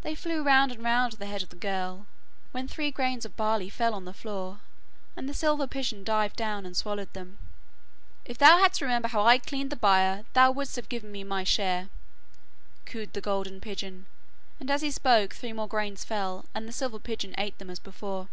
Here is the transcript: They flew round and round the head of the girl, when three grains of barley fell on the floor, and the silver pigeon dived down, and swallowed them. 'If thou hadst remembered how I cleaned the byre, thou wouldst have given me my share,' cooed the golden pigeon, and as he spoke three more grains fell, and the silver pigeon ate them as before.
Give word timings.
They 0.00 0.14
flew 0.14 0.42
round 0.42 0.72
and 0.72 0.82
round 0.82 1.12
the 1.12 1.26
head 1.26 1.42
of 1.42 1.50
the 1.50 1.54
girl, 1.56 2.06
when 2.50 2.66
three 2.66 2.90
grains 2.90 3.26
of 3.26 3.36
barley 3.36 3.68
fell 3.68 3.92
on 3.94 4.06
the 4.06 4.14
floor, 4.14 4.60
and 5.14 5.28
the 5.28 5.34
silver 5.34 5.66
pigeon 5.66 6.02
dived 6.02 6.36
down, 6.36 6.64
and 6.64 6.74
swallowed 6.74 7.12
them. 7.12 7.36
'If 8.24 8.38
thou 8.38 8.56
hadst 8.56 8.80
remembered 8.80 9.10
how 9.10 9.26
I 9.26 9.36
cleaned 9.36 9.68
the 9.68 9.76
byre, 9.76 10.24
thou 10.32 10.50
wouldst 10.50 10.76
have 10.76 10.88
given 10.88 11.12
me 11.12 11.24
my 11.24 11.44
share,' 11.44 11.90
cooed 12.86 13.12
the 13.12 13.20
golden 13.20 13.60
pigeon, 13.60 14.06
and 14.58 14.70
as 14.70 14.80
he 14.80 14.90
spoke 14.90 15.34
three 15.34 15.52
more 15.52 15.68
grains 15.68 16.04
fell, 16.06 16.46
and 16.54 16.66
the 16.66 16.72
silver 16.72 16.98
pigeon 16.98 17.34
ate 17.36 17.58
them 17.58 17.68
as 17.68 17.78
before. 17.78 18.30